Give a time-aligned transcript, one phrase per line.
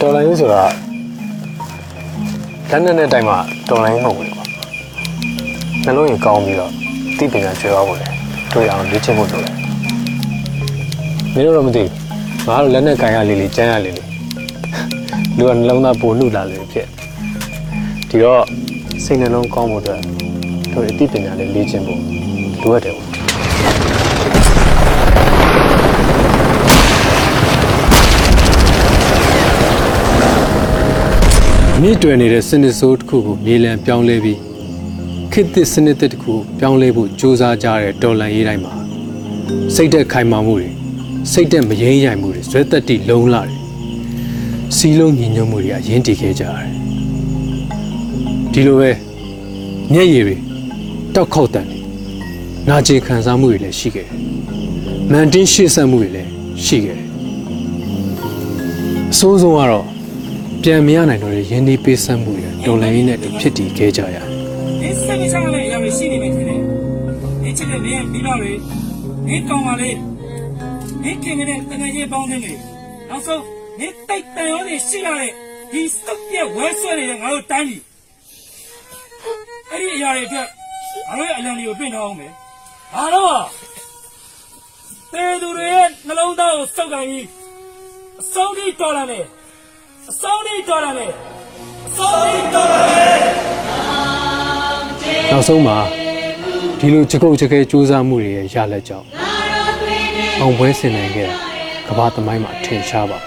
[0.00, 0.62] တော်လိုင်းဆိုတာ
[2.70, 3.36] လက်နဲ့နဲ့တိုင်မှာ
[3.68, 4.44] တော်လိုင်းမဟုတ်ဘူးကွာ
[5.84, 6.72] နှလုံးရင်ကောင်းပြီးတော့
[7.18, 8.06] သိပညာကျွဲသွားဖို့လေ
[8.52, 9.54] တွေ့အောင်လေ့ကျင့်ဖို့လိုတယ်
[11.34, 14.08] မင်းတို့တော့မသိဘူးငါတို့လက်နဲ့ကင်ရလေးလေးကျန်းရလေးလေး
[15.36, 16.86] လူကနှလုံးသားပိုနှုတ်လာလေဖြစ်
[18.08, 18.42] ဒီတော့
[19.04, 20.00] စိတ်နှလုံးကောင်းဖို့အတွက်
[20.72, 22.00] တို့အသိပညာလေးလေ့ကျင့်ဖို့
[22.62, 22.94] လိုအပ်တယ်
[31.82, 34.38] မြင့်တွယ်နေတဲ့စနစ်ဆိုးတစ်ခုကိုမြေလံပြောင်းလဲပြီး
[35.32, 38.72] ခေတ်သစ်စနစ်သစ်တစ်ခုကိုပြောင်းလဲဖို့ကြိုးစားကြတဲ့တော်လန်ရေးတိုင်းမှာ
[39.74, 40.70] စိတ်သက်ခိုင်မာမှုတွေ
[41.32, 43.58] စိတ်သက်မရင်းရိုင်မှုတွေဇွဲသက်တိလုံးလာတယ်
[44.76, 46.70] စီလုံးညီညွတ်မှုတွေအရင်တည်ခဲ့ကြရတယ်
[48.52, 48.90] ဒီလိုပဲ
[49.92, 50.36] မျက်ရည်တွေ
[51.14, 51.80] တောက်ခေါက်တန်တွေ
[52.68, 54.18] နာကျင်ခံစားမှုတွေလည်းရှိခဲ့တယ်
[55.10, 56.30] မန်တင်းရှေ့ဆက်မှုတွေလည်း
[56.64, 57.08] ရှိခဲ့တယ်
[59.12, 59.95] အဆိုးဆုံးကတော့
[60.68, 64.24] ပြန်မရနိုင်တော့တဲ့ရင်းနှီးပေးဆက်မှုတွေတော်လိုင်းရင်းနဲ့အတူဖြစ်တည်ခဲ့ကြရတယ်
[64.80, 66.60] ဒီစိတ်မချမ်းတဲ့အရာတွေရှိနေပြီထင်တယ်
[67.42, 68.52] ဒီချစ်တဲ့နေမိဘတွေ
[69.26, 69.90] ဒီကောင်ပါလေ
[71.02, 72.52] ဒီခင်တဲ့တကယ်ကြီးပေါင်းနေလေ
[73.08, 73.42] နောက်ဆုံး
[73.78, 75.32] ဒီတိတ်တန်ရောတွေရှိရတဲ့
[75.72, 77.82] ဒီစုပ်ပြက်ဝဲဆွဲနေတဲ့ငါတို့တိုင်းကြီး
[79.70, 80.48] အဲ့ဒီအရာတွေအတွက်
[81.08, 82.32] ငါတို့ရဲ့အလံတွေကိုပြင်ထားအောင်မယ်
[82.94, 83.38] ဘာလို့
[85.12, 87.26] တေသူတွေရဲ့နှလုံးသားကိုစုပ်ကန်ပြီး
[88.20, 89.26] အဆုံးထိတော်လာတယ်
[90.10, 91.10] အဆုံးထိတော်လာတယ်
[91.86, 93.18] အဆုံးထိတော်လာတယ်
[95.30, 95.78] နောက်ဆုံးမှာ
[96.78, 99.06] ဒီလိုကြကုတ်ကြခဲစူးစမ်းမှုတွေရဲ့ရလက်ကြောင့်
[100.40, 101.36] အောင်ပွဲဆင်နိုင်ခဲ့တာ
[101.88, 103.18] ကမ္ဘာသမိုင်းမှာထင်ရှားပါ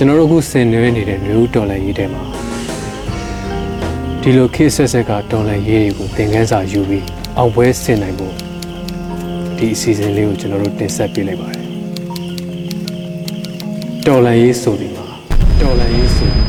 [0.00, 2.22] ကျွန်တော်တို့အခုဆင်နွှဲနေတဲ့မျိုးတော်လိုင်းရေးထဲမှာ
[4.20, 7.04] ဒီလိုခေတ်ဆက်ဆက်ကတော်လိုင်းရေးတွေကိုသင်ခန်းစာယူပြီး
[7.38, 8.34] အောင်ပွဲဆင်နိုင်ဖို့
[9.56, 11.64] ဒီအစီအစဉ်လေးကိုကျွန်တော်တို့တင်ဆက်ပေးလိုက်ပါတယ်
[14.06, 15.06] တော်လိုင်းရေးဆိုဒီမှာ
[15.60, 16.42] တော်လိုင်းရေးဆိုဒီ